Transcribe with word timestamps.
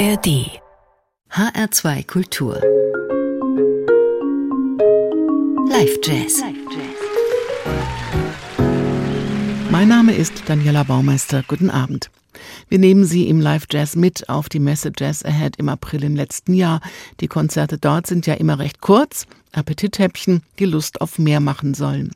ARD 0.00 0.48
HR2 1.30 2.06
Kultur 2.06 2.54
Live 5.68 5.98
Jazz 6.02 6.42
Mein 9.70 9.88
Name 9.88 10.14
ist 10.14 10.44
Daniela 10.46 10.84
Baumeister. 10.84 11.44
Guten 11.46 11.68
Abend. 11.68 12.10
Wir 12.70 12.78
nehmen 12.78 13.04
Sie 13.04 13.28
im 13.28 13.42
Live 13.42 13.66
Jazz 13.70 13.94
mit 13.94 14.26
auf 14.30 14.48
die 14.48 14.58
Messe 14.58 14.90
Jazz 14.96 15.22
Ahead 15.22 15.56
im 15.56 15.68
April 15.68 16.02
im 16.04 16.16
letzten 16.16 16.54
Jahr. 16.54 16.80
Die 17.20 17.28
Konzerte 17.28 17.76
dort 17.76 18.06
sind 18.06 18.26
ja 18.26 18.32
immer 18.32 18.58
recht 18.58 18.80
kurz, 18.80 19.26
Appetithäppchen, 19.52 20.42
die 20.58 20.64
Lust 20.64 21.02
auf 21.02 21.18
mehr 21.18 21.40
machen 21.40 21.74
sollen. 21.74 22.12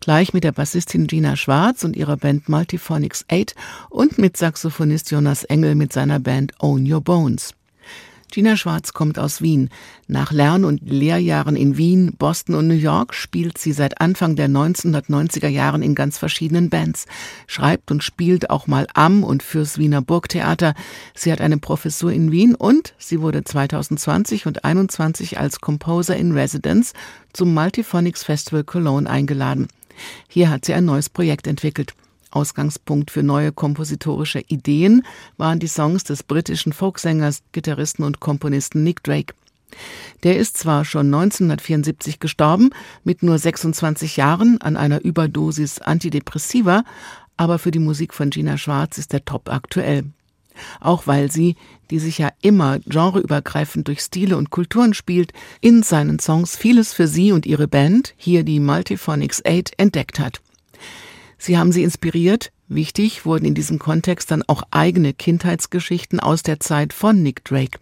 Gleich 0.00 0.32
mit 0.32 0.44
der 0.44 0.52
Bassistin 0.52 1.06
Gina 1.06 1.36
Schwarz 1.36 1.84
und 1.84 1.96
ihrer 1.96 2.16
Band 2.16 2.48
Multiphonics 2.48 3.24
8 3.30 3.54
und 3.88 4.18
mit 4.18 4.36
Saxophonist 4.36 5.10
Jonas 5.10 5.44
Engel 5.44 5.74
mit 5.74 5.92
seiner 5.92 6.20
Band 6.20 6.52
Own 6.60 6.90
Your 6.90 7.00
Bones. 7.00 7.54
Gina 8.30 8.56
Schwarz 8.56 8.92
kommt 8.92 9.18
aus 9.18 9.42
Wien. 9.42 9.70
Nach 10.06 10.32
Lern- 10.32 10.64
und 10.64 10.88
Lehrjahren 10.88 11.56
in 11.56 11.76
Wien, 11.76 12.14
Boston 12.18 12.54
und 12.54 12.68
New 12.68 12.74
York 12.74 13.14
spielt 13.14 13.58
sie 13.58 13.72
seit 13.72 14.00
Anfang 14.00 14.36
der 14.36 14.48
1990er 14.48 15.48
Jahren 15.48 15.82
in 15.82 15.94
ganz 15.94 16.18
verschiedenen 16.18 16.70
Bands, 16.70 17.06
schreibt 17.46 17.90
und 17.90 18.02
spielt 18.04 18.50
auch 18.50 18.66
mal 18.66 18.86
am 18.94 19.24
und 19.24 19.42
fürs 19.42 19.78
Wiener 19.78 20.02
Burgtheater. 20.02 20.74
Sie 21.14 21.32
hat 21.32 21.40
eine 21.40 21.58
Professur 21.58 22.12
in 22.12 22.30
Wien 22.30 22.54
und 22.54 22.94
sie 22.98 23.20
wurde 23.20 23.44
2020 23.44 24.46
und 24.46 24.56
2021 24.56 25.38
als 25.38 25.60
Composer 25.60 26.16
in 26.16 26.32
Residence 26.32 26.92
zum 27.32 27.54
Multiphonics 27.54 28.24
Festival 28.24 28.64
Cologne 28.64 29.08
eingeladen. 29.08 29.68
Hier 30.28 30.50
hat 30.50 30.64
sie 30.64 30.74
ein 30.74 30.84
neues 30.84 31.08
Projekt 31.08 31.46
entwickelt. 31.46 31.94
Ausgangspunkt 32.30 33.10
für 33.10 33.22
neue 33.22 33.52
kompositorische 33.52 34.40
Ideen 34.40 35.02
waren 35.36 35.58
die 35.58 35.66
Songs 35.66 36.04
des 36.04 36.22
britischen 36.22 36.72
Folksängers, 36.72 37.42
Gitarristen 37.52 38.04
und 38.04 38.20
Komponisten 38.20 38.82
Nick 38.82 39.02
Drake. 39.02 39.34
Der 40.22 40.36
ist 40.36 40.58
zwar 40.58 40.84
schon 40.84 41.06
1974 41.06 42.20
gestorben, 42.20 42.70
mit 43.04 43.22
nur 43.22 43.38
26 43.38 44.16
Jahren 44.16 44.60
an 44.60 44.76
einer 44.76 45.02
Überdosis 45.02 45.80
Antidepressiva, 45.80 46.84
aber 47.36 47.58
für 47.58 47.70
die 47.70 47.78
Musik 47.78 48.12
von 48.12 48.30
Gina 48.30 48.58
Schwarz 48.58 48.98
ist 48.98 49.14
er 49.14 49.24
top 49.24 49.48
aktuell. 49.48 50.04
Auch 50.80 51.06
weil 51.06 51.30
sie, 51.30 51.56
die 51.90 51.98
sich 51.98 52.18
ja 52.18 52.30
immer 52.42 52.80
genreübergreifend 52.80 53.88
durch 53.88 54.00
Stile 54.00 54.36
und 54.36 54.50
Kulturen 54.50 54.92
spielt, 54.92 55.32
in 55.60 55.82
seinen 55.82 56.18
Songs 56.18 56.56
vieles 56.56 56.92
für 56.92 57.06
sie 57.06 57.32
und 57.32 57.46
ihre 57.46 57.68
Band, 57.68 58.14
hier 58.16 58.44
die 58.44 58.60
Multiphonics 58.60 59.42
8, 59.44 59.72
entdeckt 59.78 60.18
hat. 60.18 60.40
Sie 61.40 61.56
haben 61.58 61.72
sie 61.72 61.82
inspiriert. 61.82 62.52
Wichtig 62.68 63.24
wurden 63.24 63.46
in 63.46 63.54
diesem 63.54 63.78
Kontext 63.78 64.30
dann 64.30 64.44
auch 64.46 64.62
eigene 64.70 65.14
Kindheitsgeschichten 65.14 66.20
aus 66.20 66.42
der 66.42 66.60
Zeit 66.60 66.92
von 66.92 67.22
Nick 67.22 67.44
Drake. 67.44 67.80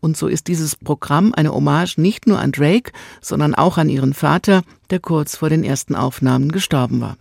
Und 0.00 0.16
so 0.16 0.26
ist 0.26 0.48
dieses 0.48 0.76
Programm 0.76 1.34
eine 1.34 1.52
Hommage 1.52 1.98
nicht 1.98 2.26
nur 2.26 2.38
an 2.38 2.52
Drake, 2.52 2.92
sondern 3.20 3.54
auch 3.54 3.76
an 3.76 3.90
ihren 3.90 4.14
Vater, 4.14 4.62
der 4.88 4.98
kurz 4.98 5.36
vor 5.36 5.50
den 5.50 5.62
ersten 5.62 5.94
Aufnahmen 5.94 6.50
gestorben 6.50 7.02
war. 7.02 7.16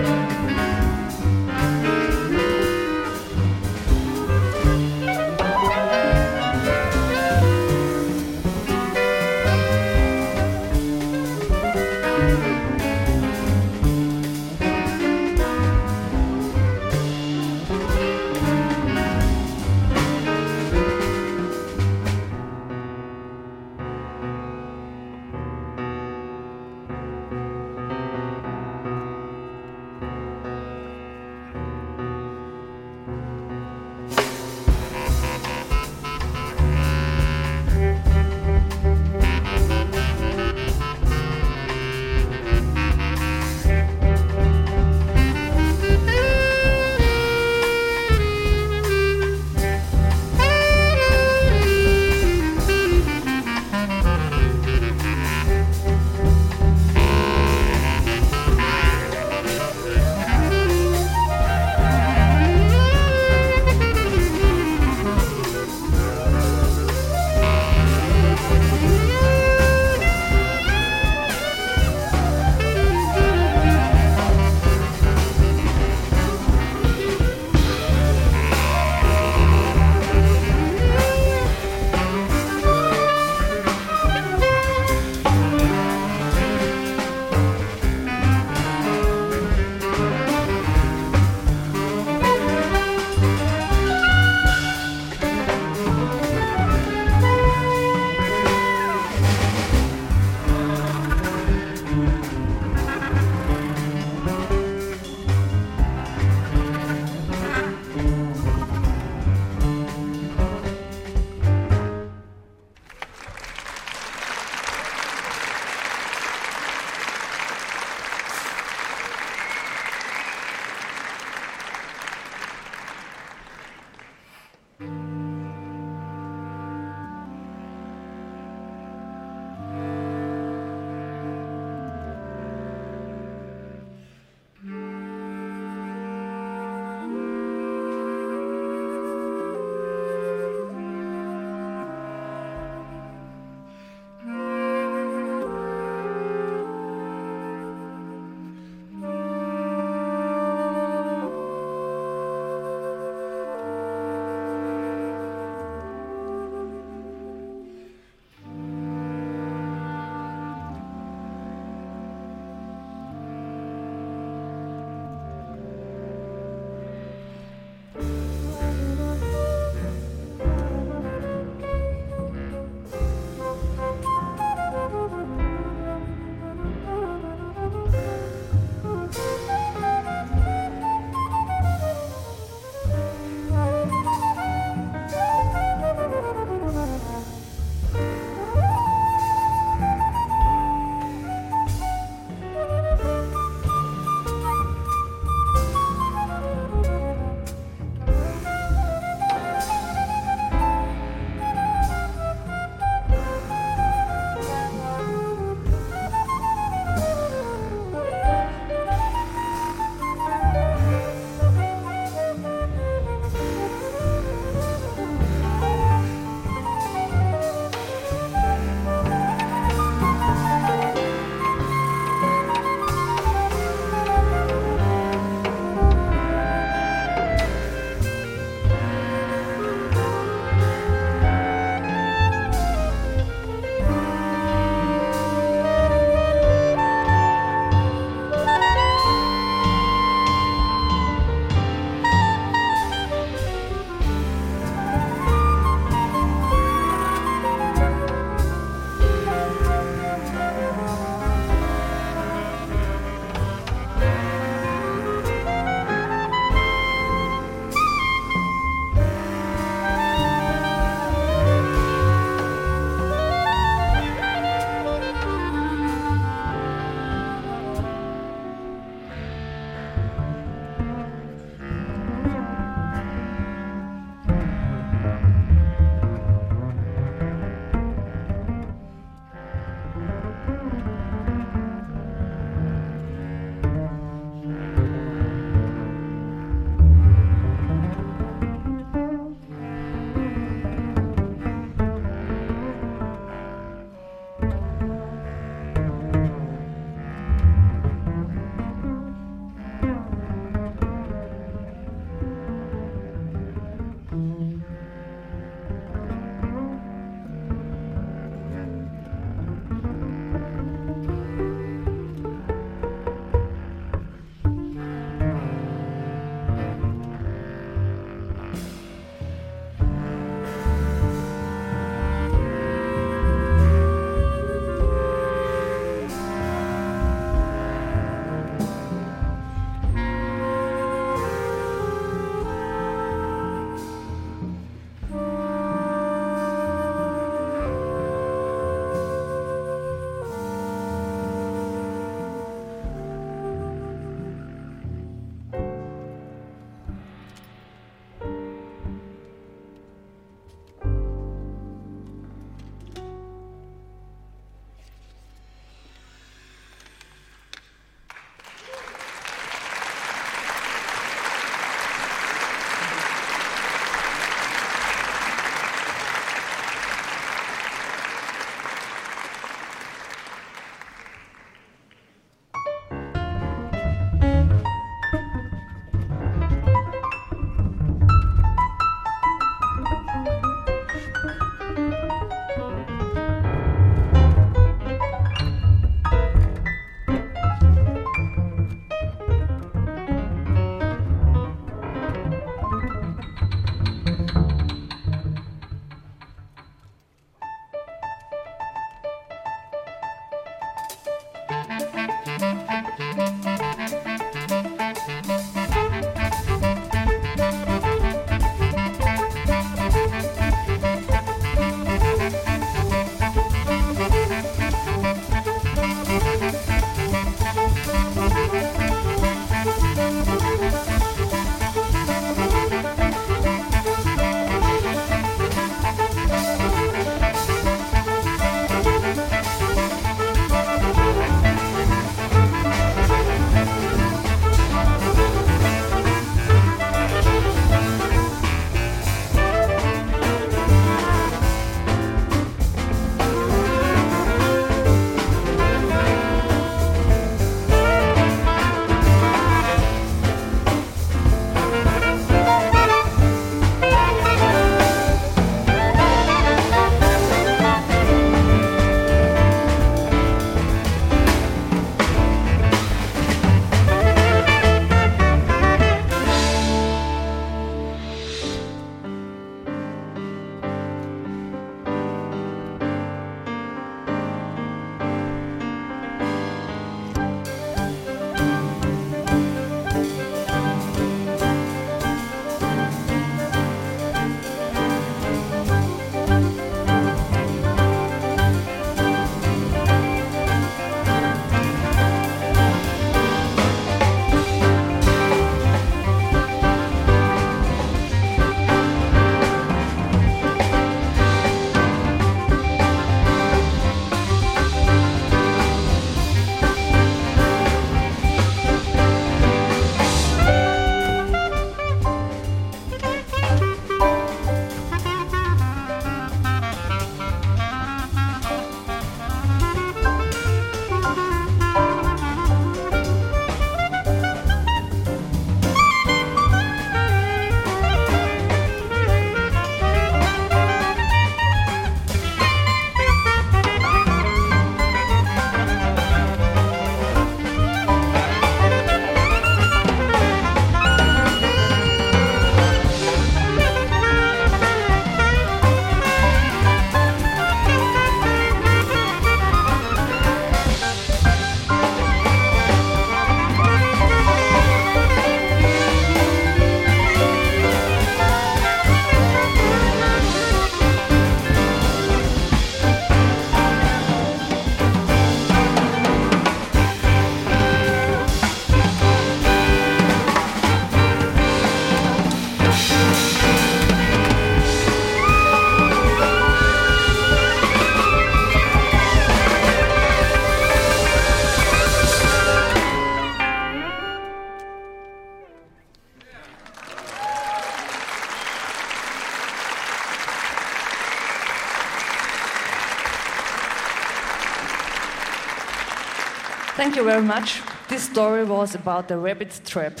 Thank 596.80 596.96
you 596.96 597.04
very 597.04 597.20
much. 597.20 597.60
This 597.88 598.04
story 598.04 598.42
was 598.42 598.74
about 598.74 599.06
the 599.06 599.18
rabbit 599.18 599.60
trap. 599.66 600.00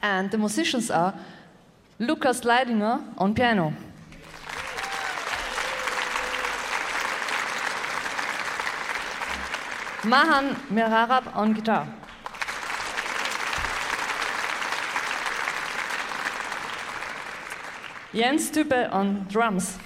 And 0.00 0.30
the 0.30 0.38
musicians 0.38 0.88
are 0.88 1.12
Lukas 1.98 2.42
Leidinger 2.42 3.02
on 3.18 3.34
piano. 3.34 3.72
Mahan 10.04 10.54
Mirarab 10.70 11.34
on 11.34 11.54
guitar. 11.54 11.88
Jens 18.14 18.48
Tübe 18.52 18.88
on 18.92 19.26
drums. 19.28 19.76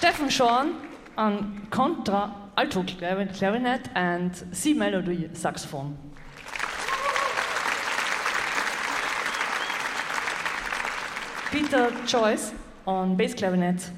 Stefan 0.00 0.30
Sean 0.30 0.88
on 1.18 1.66
contra, 1.68 2.34
alto 2.56 2.82
clarinet 2.84 3.90
and 3.94 4.34
C 4.50 4.72
melody 4.72 5.28
saxophone. 5.34 5.94
Peter 11.52 11.92
Choice 12.06 12.52
on 12.86 13.14
bass 13.14 13.34
clarinet. 13.34 13.90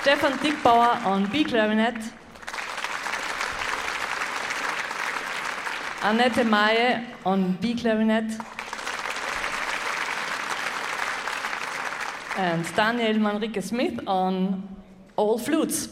Stefan 0.00 0.32
Dickbauer 0.38 1.06
on 1.06 1.26
B 1.30 1.44
clarinet. 1.44 1.94
Annette 6.02 6.44
Maye 6.44 7.06
on 7.24 7.52
B 7.60 7.76
clarinet. 7.76 8.32
And 12.36 12.64
Daniel 12.74 13.14
Manrique 13.14 13.62
Smith 13.62 14.00
on 14.06 14.68
all 15.16 15.38
flutes. 15.38 15.88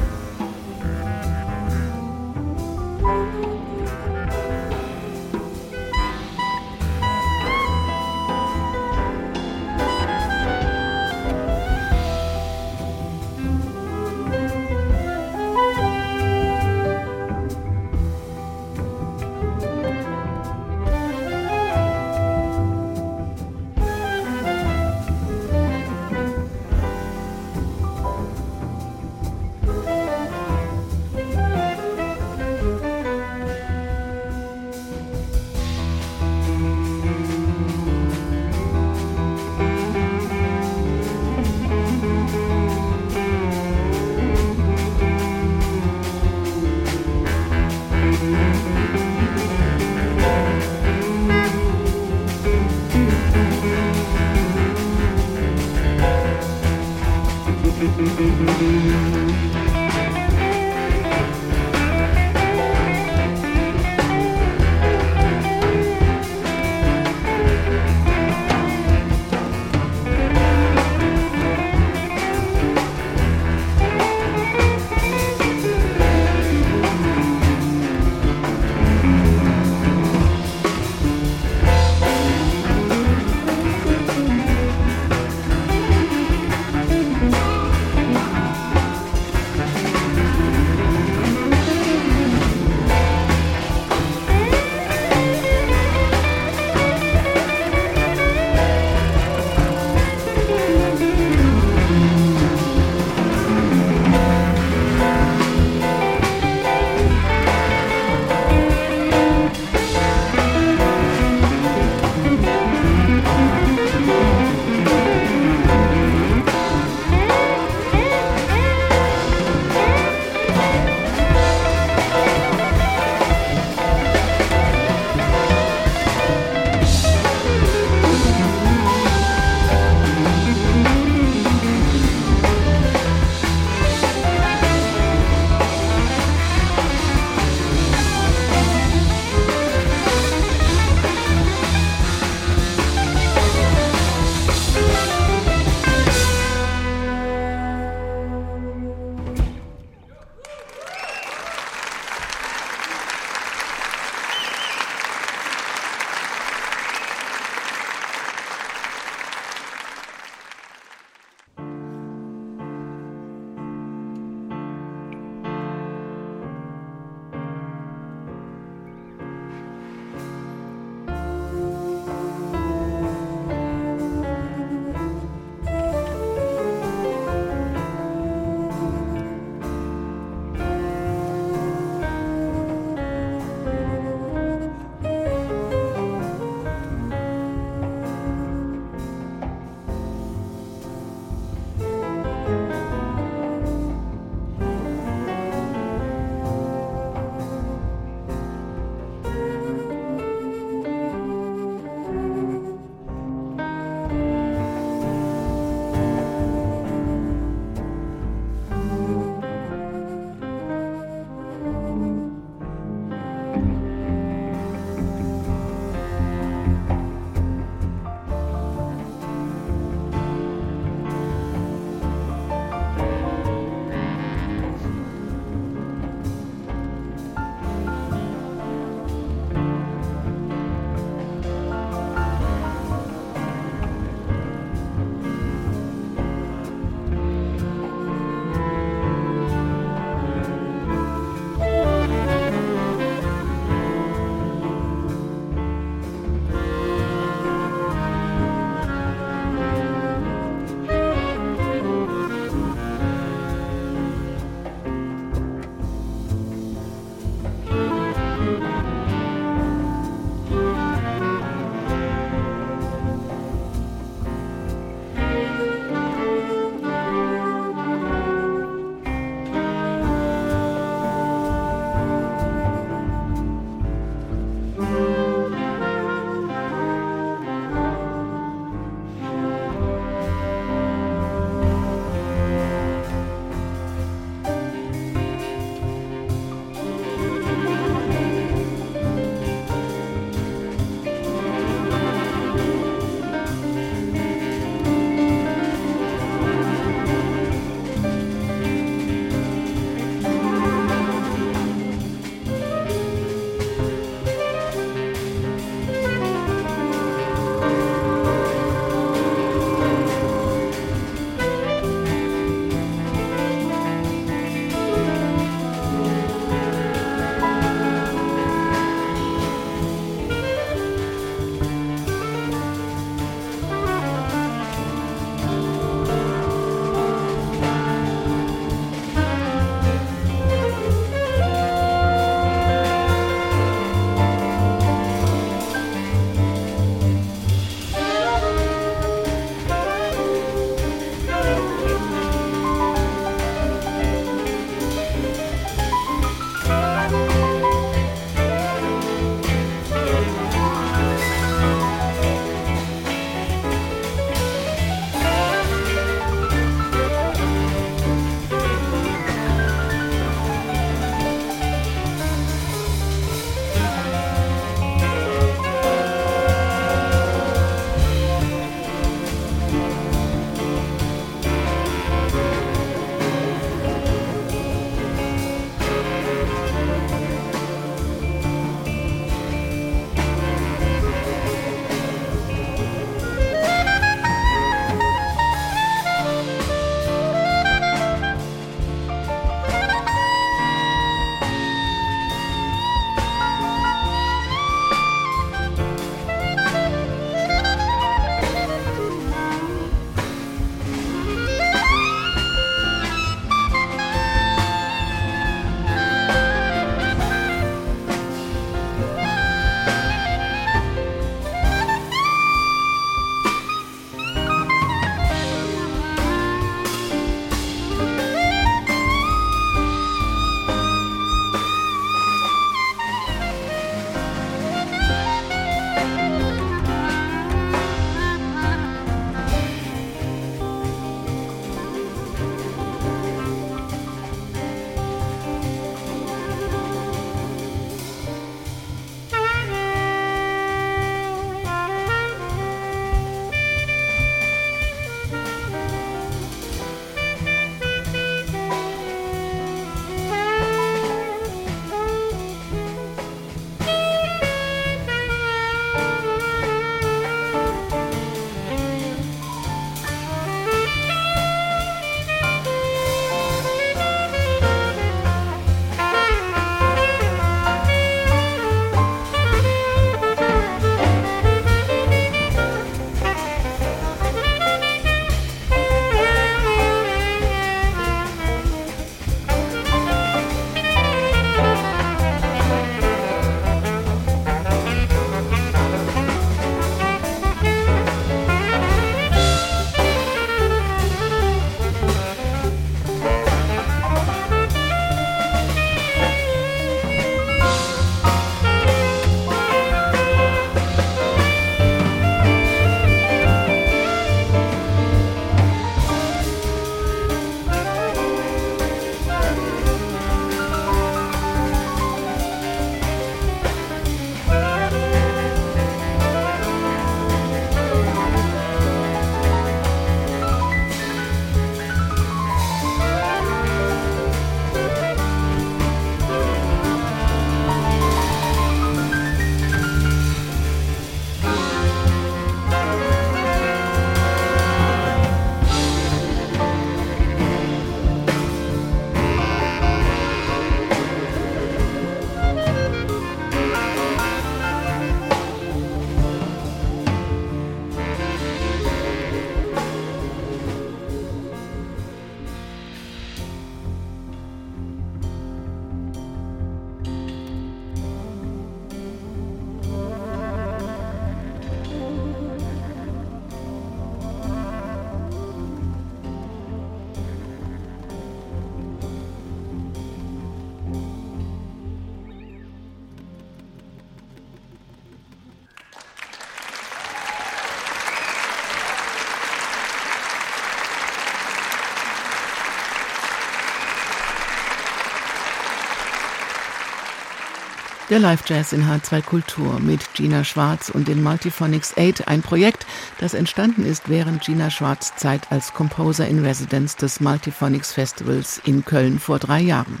Der 588.16 588.22
Live 588.22 588.48
Jazz 588.48 588.72
in 588.72 588.82
H2 588.84 589.20
Kultur 589.20 589.78
mit 589.78 590.14
Gina 590.14 590.42
Schwarz 590.42 590.88
und 590.88 591.06
den 591.06 591.22
Multiphonics 591.22 591.98
8, 591.98 592.26
ein 592.28 592.40
Projekt, 592.40 592.86
das 593.18 593.34
entstanden 593.34 593.84
ist 593.84 594.08
während 594.08 594.42
Gina 594.42 594.70
Schwarz 594.70 595.14
Zeit 595.16 595.52
als 595.52 595.74
Composer 595.74 596.26
in 596.26 596.42
Residence 596.42 596.96
des 596.96 597.20
Multiphonics 597.20 597.92
Festivals 597.92 598.58
in 598.64 598.86
Köln 598.86 599.18
vor 599.18 599.38
drei 599.38 599.60
Jahren. 599.60 600.00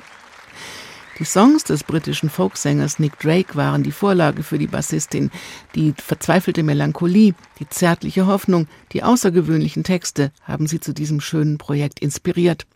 Die 1.18 1.26
Songs 1.26 1.64
des 1.64 1.84
britischen 1.84 2.30
Folksängers 2.30 2.98
Nick 2.98 3.18
Drake 3.18 3.54
waren 3.54 3.82
die 3.82 3.92
Vorlage 3.92 4.42
für 4.42 4.56
die 4.56 4.66
Bassistin. 4.66 5.30
Die 5.74 5.92
verzweifelte 6.02 6.62
Melancholie, 6.62 7.34
die 7.58 7.68
zärtliche 7.68 8.26
Hoffnung, 8.26 8.66
die 8.92 9.02
außergewöhnlichen 9.02 9.84
Texte 9.84 10.32
haben 10.40 10.66
sie 10.66 10.80
zu 10.80 10.94
diesem 10.94 11.20
schönen 11.20 11.58
Projekt 11.58 12.00
inspiriert, 12.00 12.66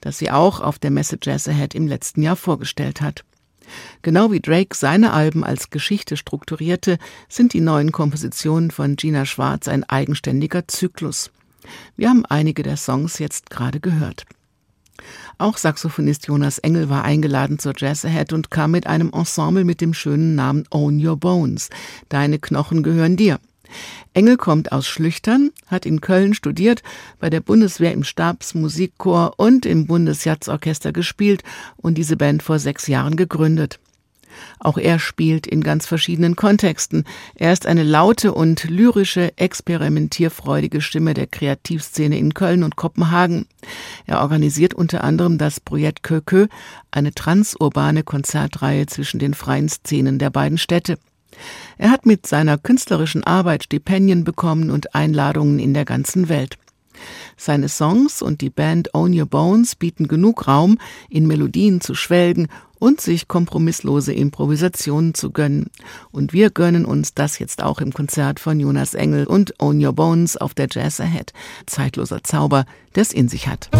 das 0.00 0.16
sie 0.16 0.30
auch 0.30 0.60
auf 0.62 0.78
der 0.78 0.90
Messe 0.90 1.18
Jazz 1.22 1.46
Ahead 1.46 1.74
im 1.74 1.86
letzten 1.86 2.22
Jahr 2.22 2.36
vorgestellt 2.36 3.02
hat. 3.02 3.22
Genau 4.02 4.30
wie 4.32 4.40
Drake 4.40 4.76
seine 4.76 5.12
Alben 5.12 5.44
als 5.44 5.70
Geschichte 5.70 6.16
strukturierte, 6.16 6.98
sind 7.28 7.52
die 7.52 7.60
neuen 7.60 7.92
Kompositionen 7.92 8.70
von 8.70 8.96
Gina 8.96 9.26
Schwarz 9.26 9.68
ein 9.68 9.84
eigenständiger 9.84 10.66
Zyklus. 10.68 11.30
Wir 11.96 12.08
haben 12.08 12.26
einige 12.26 12.62
der 12.62 12.76
Songs 12.76 13.18
jetzt 13.18 13.50
gerade 13.50 13.80
gehört. 13.80 14.24
Auch 15.38 15.56
Saxophonist 15.56 16.26
Jonas 16.26 16.58
Engel 16.58 16.88
war 16.88 17.04
eingeladen 17.04 17.58
zur 17.58 17.72
Jazz 17.76 18.04
Ahead 18.04 18.32
und 18.32 18.50
kam 18.50 18.70
mit 18.70 18.86
einem 18.86 19.10
Ensemble 19.12 19.64
mit 19.64 19.80
dem 19.80 19.94
schönen 19.94 20.34
Namen 20.34 20.64
Own 20.70 21.04
Your 21.04 21.16
Bones. 21.16 21.70
Deine 22.08 22.38
Knochen 22.38 22.82
gehören 22.82 23.16
dir. 23.16 23.40
Engel 24.14 24.36
kommt 24.36 24.72
aus 24.72 24.86
Schlüchtern, 24.86 25.50
hat 25.66 25.86
in 25.86 26.00
Köln 26.00 26.34
studiert, 26.34 26.82
bei 27.18 27.30
der 27.30 27.40
Bundeswehr 27.40 27.92
im 27.92 28.04
Stabsmusikchor 28.04 29.34
und 29.36 29.66
im 29.66 29.86
Bundesjazzorchester 29.86 30.92
gespielt 30.92 31.42
und 31.76 31.96
diese 31.96 32.16
Band 32.16 32.42
vor 32.42 32.58
sechs 32.58 32.86
Jahren 32.86 33.16
gegründet. 33.16 33.78
Auch 34.58 34.78
er 34.78 34.98
spielt 34.98 35.46
in 35.46 35.62
ganz 35.62 35.86
verschiedenen 35.86 36.36
Kontexten. 36.36 37.04
Er 37.34 37.52
ist 37.52 37.66
eine 37.66 37.82
laute 37.82 38.32
und 38.32 38.64
lyrische, 38.64 39.36
experimentierfreudige 39.36 40.80
Stimme 40.80 41.14
der 41.14 41.26
Kreativszene 41.26 42.18
in 42.18 42.34
Köln 42.34 42.62
und 42.62 42.76
Kopenhagen. 42.76 43.46
Er 44.06 44.20
organisiert 44.20 44.74
unter 44.74 45.04
anderem 45.04 45.38
das 45.38 45.60
Projekt 45.60 46.02
Kökö, 46.02 46.48
eine 46.90 47.12
transurbane 47.12 48.02
Konzertreihe 48.02 48.86
zwischen 48.86 49.18
den 49.18 49.34
freien 49.34 49.68
Szenen 49.68 50.18
der 50.18 50.30
beiden 50.30 50.58
Städte. 50.58 50.98
Er 51.78 51.90
hat 51.90 52.06
mit 52.06 52.26
seiner 52.26 52.58
künstlerischen 52.58 53.24
Arbeit 53.24 53.64
Stipendien 53.64 54.24
bekommen 54.24 54.70
und 54.70 54.94
Einladungen 54.94 55.58
in 55.58 55.74
der 55.74 55.84
ganzen 55.84 56.28
Welt. 56.28 56.58
Seine 57.36 57.68
Songs 57.68 58.22
und 58.22 58.40
die 58.40 58.50
Band 58.50 58.94
Own 58.94 59.18
Your 59.18 59.26
Bones 59.26 59.74
bieten 59.74 60.08
genug 60.08 60.46
Raum, 60.46 60.78
in 61.08 61.26
Melodien 61.26 61.80
zu 61.80 61.94
schwelgen 61.94 62.48
und 62.78 63.00
sich 63.00 63.28
kompromisslose 63.28 64.12
Improvisationen 64.12 65.14
zu 65.14 65.30
gönnen. 65.30 65.70
Und 66.10 66.32
wir 66.32 66.50
gönnen 66.50 66.84
uns 66.84 67.14
das 67.14 67.38
jetzt 67.38 67.62
auch 67.62 67.80
im 67.80 67.92
Konzert 67.92 68.40
von 68.40 68.58
Jonas 68.58 68.94
Engel 68.94 69.26
und 69.26 69.54
Own 69.60 69.84
Your 69.84 69.92
Bones 69.92 70.36
auf 70.36 70.54
der 70.54 70.66
Jazz 70.70 71.00
Ahead. 71.00 71.32
Zeitloser 71.66 72.24
Zauber, 72.24 72.64
der 72.94 73.02
es 73.02 73.12
in 73.12 73.28
sich 73.28 73.46
hat. 73.46 73.70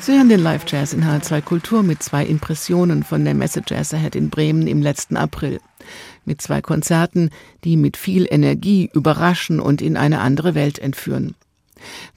Sie 0.00 0.12
hören 0.12 0.28
den 0.28 0.40
Live 0.40 0.64
Jazz 0.66 0.92
in 0.92 1.04
H2 1.04 1.42
Kultur 1.42 1.82
mit 1.82 2.02
zwei 2.02 2.24
Impressionen 2.24 3.02
von 3.02 3.24
der 3.24 3.34
Messe 3.34 3.62
Jazz 3.66 3.92
Ahead 3.92 4.16
in 4.16 4.30
Bremen 4.30 4.66
im 4.66 4.80
letzten 4.80 5.16
April. 5.16 5.60
Mit 6.24 6.40
zwei 6.40 6.62
Konzerten, 6.62 7.30
die 7.64 7.76
mit 7.76 7.96
viel 7.98 8.26
Energie 8.30 8.90
überraschen 8.94 9.60
und 9.60 9.82
in 9.82 9.96
eine 9.96 10.20
andere 10.20 10.54
Welt 10.54 10.78
entführen. 10.78 11.34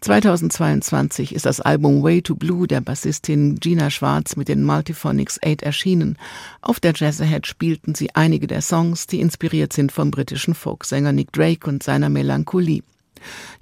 2022 0.01 1.33
ist 1.33 1.45
das 1.45 1.61
Album 1.61 2.03
Way 2.03 2.21
to 2.21 2.35
Blue 2.35 2.67
der 2.67 2.81
Bassistin 2.81 3.59
Gina 3.59 3.89
Schwarz 3.89 4.35
mit 4.35 4.47
den 4.47 4.63
Multiphonics 4.63 5.39
8 5.43 5.63
erschienen. 5.63 6.17
Auf 6.61 6.79
der 6.79 6.93
Jazz 6.95 7.21
Ahead 7.21 7.47
spielten 7.47 7.95
sie 7.95 8.13
einige 8.15 8.47
der 8.47 8.61
Songs, 8.61 9.07
die 9.07 9.21
inspiriert 9.21 9.73
sind 9.73 9.91
vom 9.91 10.11
britischen 10.11 10.53
Folksänger 10.53 11.11
Nick 11.11 11.31
Drake 11.31 11.67
und 11.69 11.83
seiner 11.83 12.09
Melancholie. 12.09 12.83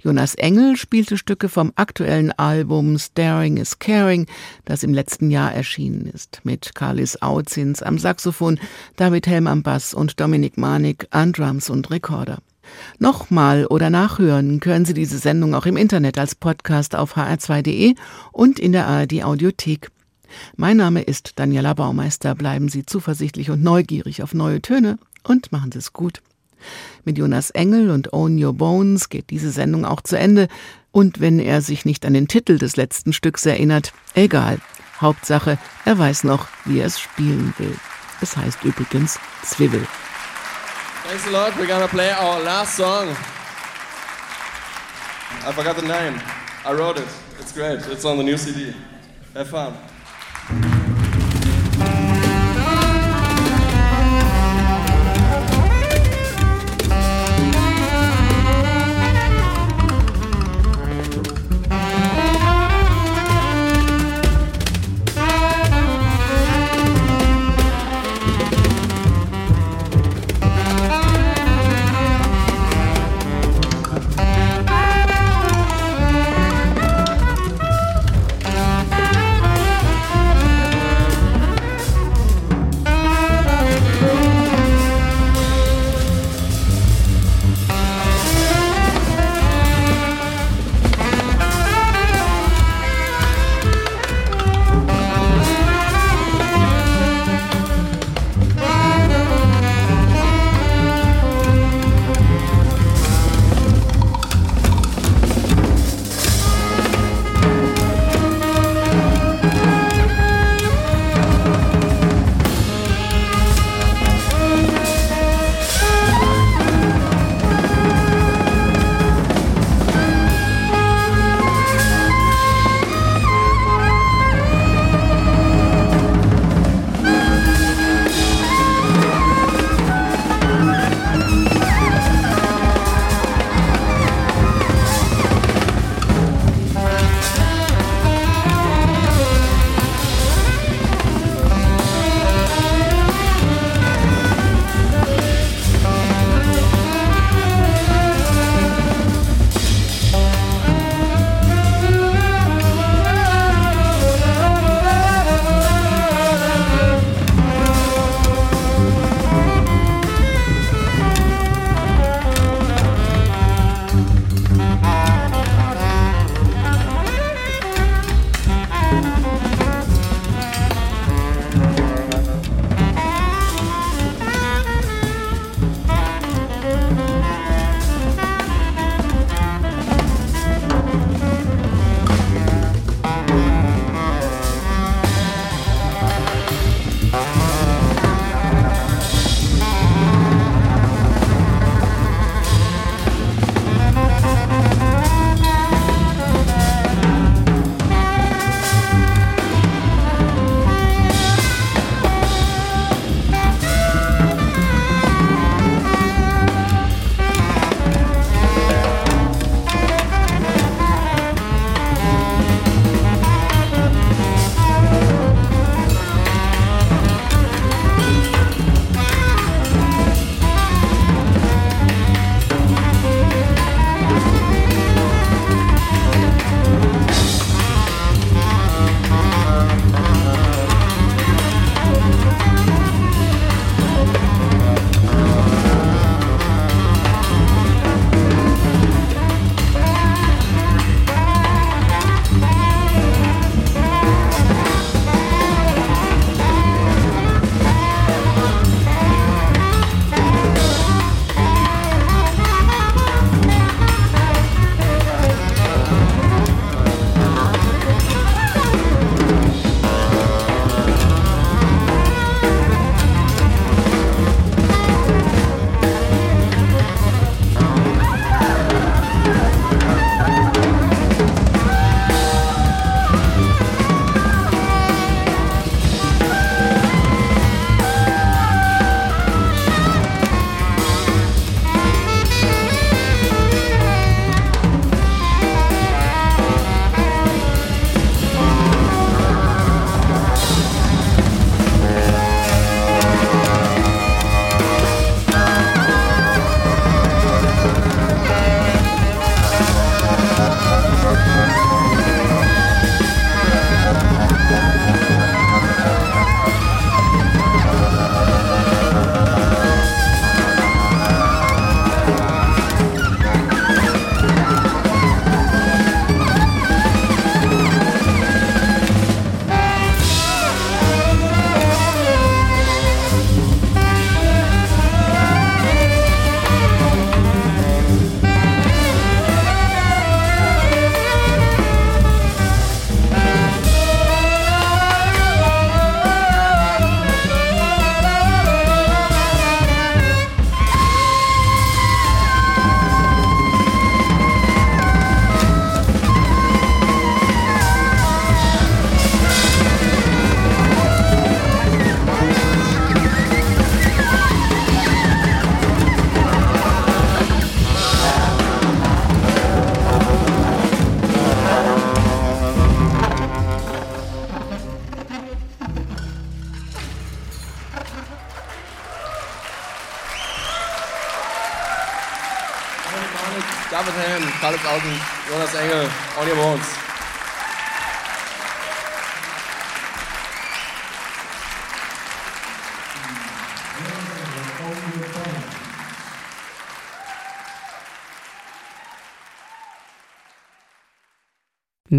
Jonas 0.00 0.34
Engel 0.34 0.76
spielte 0.76 1.16
Stücke 1.16 1.48
vom 1.48 1.72
aktuellen 1.76 2.32
Album 2.32 2.98
Staring 2.98 3.56
is 3.56 3.78
Caring, 3.78 4.26
das 4.64 4.82
im 4.82 4.94
letzten 4.94 5.30
Jahr 5.30 5.52
erschienen 5.52 6.06
ist, 6.06 6.40
mit 6.44 6.74
Carlis 6.74 7.20
Auzins 7.22 7.82
am 7.82 7.98
Saxophon, 7.98 8.60
David 8.96 9.26
Helm 9.26 9.46
am 9.46 9.62
Bass 9.62 9.94
und 9.94 10.20
Dominik 10.20 10.58
Manik 10.58 11.06
an 11.10 11.32
Drums 11.32 11.70
und 11.70 11.90
Rekorder. 11.90 12.38
Nochmal 12.98 13.66
oder 13.66 13.90
nachhören 13.90 14.60
können 14.60 14.84
Sie 14.84 14.94
diese 14.94 15.18
Sendung 15.18 15.54
auch 15.54 15.66
im 15.66 15.76
Internet 15.76 16.18
als 16.18 16.34
Podcast 16.34 16.94
auf 16.94 17.16
hr2.de 17.16 17.94
und 18.32 18.58
in 18.58 18.72
der 18.72 18.86
ARD 18.86 19.24
Audiothek. 19.24 19.90
Mein 20.56 20.76
Name 20.76 21.02
ist 21.02 21.38
Daniela 21.38 21.74
Baumeister. 21.74 22.34
Bleiben 22.34 22.68
Sie 22.68 22.84
zuversichtlich 22.84 23.50
und 23.50 23.62
neugierig 23.62 24.22
auf 24.22 24.34
neue 24.34 24.60
Töne 24.62 24.98
und 25.22 25.52
machen 25.52 25.72
Sie 25.72 25.78
es 25.78 25.92
gut. 25.92 26.22
Mit 27.04 27.18
Jonas 27.18 27.50
Engel 27.50 27.90
und 27.90 28.12
Own 28.12 28.42
Your 28.42 28.54
Bones 28.54 29.08
geht 29.08 29.30
diese 29.30 29.50
Sendung 29.50 29.84
auch 29.84 30.00
zu 30.00 30.18
Ende. 30.18 30.48
Und 30.90 31.20
wenn 31.20 31.38
er 31.38 31.60
sich 31.60 31.84
nicht 31.84 32.06
an 32.06 32.14
den 32.14 32.28
Titel 32.28 32.58
des 32.58 32.76
letzten 32.76 33.12
Stücks 33.12 33.44
erinnert, 33.46 33.92
egal. 34.14 34.58
Hauptsache, 35.00 35.58
er 35.84 35.98
weiß 35.98 36.24
noch, 36.24 36.48
wie 36.64 36.78
er 36.78 36.86
es 36.86 36.98
spielen 36.98 37.52
will. 37.58 37.74
Es 38.22 38.36
heißt 38.36 38.64
übrigens 38.64 39.18
Zwiebel. 39.42 39.86
Thanks 41.06 41.24
a 41.28 41.30
lot. 41.30 41.56
We're 41.56 41.68
gonna 41.68 41.86
play 41.86 42.10
our 42.10 42.42
last 42.42 42.76
song. 42.76 43.10
I 45.46 45.52
forgot 45.52 45.76
the 45.76 45.82
name. 45.82 46.20
I 46.64 46.72
wrote 46.72 46.98
it. 46.98 47.06
It's 47.38 47.52
great. 47.52 47.78
It's 47.86 48.04
on 48.04 48.16
the 48.18 48.24
new 48.24 48.36
CD. 48.36 48.74
Have 49.32 49.48
fun. 49.48 49.76